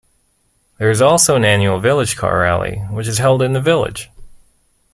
[0.79, 4.09] There is also an annual vintage car rally which is held in the village.